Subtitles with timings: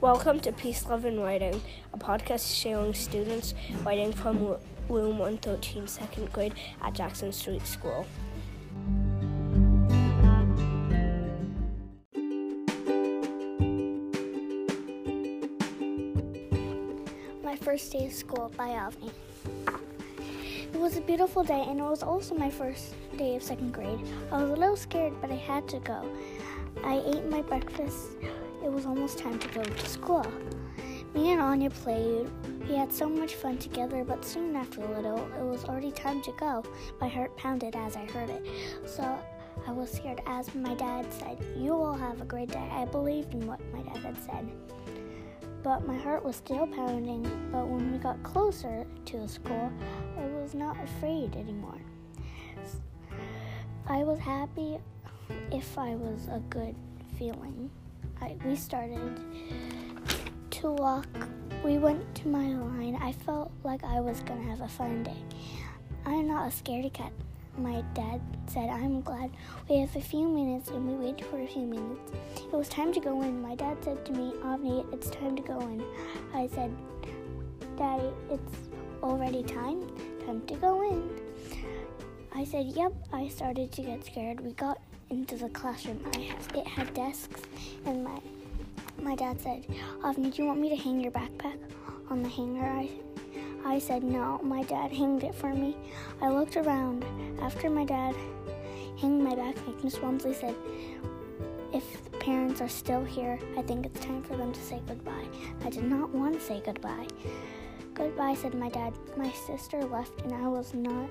[0.00, 1.60] Welcome to Peace, Love, and Writing,
[1.92, 4.38] a podcast showing students writing from
[4.88, 8.06] Room 113, second grade at Jackson Street School.
[17.42, 19.10] My first day of school by Avni.
[20.72, 23.98] It was a beautiful day, and it was also my first day of second grade.
[24.30, 26.08] I was a little scared, but I had to go.
[26.84, 28.10] I ate my breakfast.
[28.68, 30.26] It was almost time to go to school.
[31.14, 32.28] Me and Anya played.
[32.68, 36.20] We had so much fun together, but soon after a little, it was already time
[36.24, 36.62] to go.
[37.00, 38.46] My heart pounded as I heard it.
[38.84, 39.18] So
[39.66, 42.68] I was scared as my dad said, You will have a great day.
[42.70, 44.46] I believed in what my dad had said.
[45.62, 47.22] But my heart was still pounding.
[47.50, 49.72] But when we got closer to the school,
[50.18, 51.80] I was not afraid anymore.
[53.86, 54.76] I was happy
[55.50, 56.74] if I was a good
[57.16, 57.70] feeling.
[58.20, 59.20] I, we started
[60.50, 61.06] to walk.
[61.64, 62.98] We went to my line.
[63.00, 65.22] I felt like I was gonna have a fun day.
[66.06, 67.12] I'm not a scaredy cat.
[67.56, 69.30] My dad said, I'm glad
[69.68, 72.12] we have a few minutes, and we waited for a few minutes.
[72.36, 73.42] It was time to go in.
[73.42, 75.82] My dad said to me, Avni, it's time to go in.
[76.32, 76.70] I said,
[77.76, 78.56] Daddy, it's
[79.02, 79.86] already time.
[80.24, 81.10] Time to go in.
[82.34, 82.92] I said, Yep.
[83.12, 84.40] I started to get scared.
[84.40, 86.00] We got into the classroom.
[86.14, 87.42] I, it had desks,
[87.86, 88.20] and my
[89.02, 89.64] my dad said,
[90.02, 91.58] Avni, do you want me to hang your backpack
[92.10, 92.64] on the hanger?
[92.64, 92.90] I,
[93.64, 94.40] I said, no.
[94.42, 95.76] My dad hanged it for me.
[96.20, 97.04] I looked around.
[97.40, 98.14] After my dad
[99.00, 100.54] hanged my backpack, Miss Walmsley said,
[101.72, 105.26] if the parents are still here, I think it's time for them to say goodbye.
[105.64, 107.06] I did not want to say goodbye.
[107.94, 108.94] Goodbye, said my dad.
[109.16, 111.08] My sister left, and I was not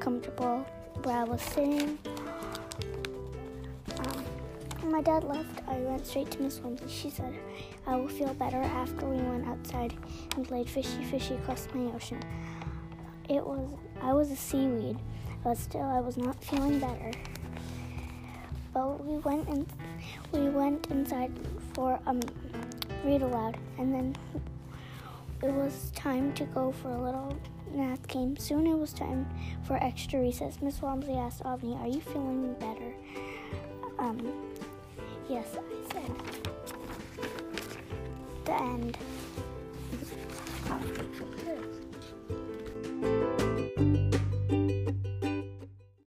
[0.00, 0.64] comfortable
[1.02, 1.98] where I was sitting.
[4.90, 6.90] When my dad left, I went straight to Miss Walmsley.
[6.90, 7.32] She said,
[7.86, 9.94] I will feel better after we went outside
[10.34, 12.20] and played fishy fishy across my ocean.
[13.28, 13.70] It was
[14.02, 14.98] I was a seaweed,
[15.44, 17.12] but still I was not feeling better.
[18.74, 19.64] But we went and
[20.32, 21.30] we went inside
[21.72, 22.18] for um
[23.04, 24.16] read aloud and then
[25.40, 27.38] it was time to go for a little
[27.72, 28.36] nap came.
[28.36, 29.28] Soon it was time
[29.62, 30.58] for extra recess.
[30.60, 32.92] Miss Walmsley asked Avni, Are you feeling better?
[34.00, 34.18] Um,
[35.30, 36.12] yes, I said.
[38.44, 38.98] The end.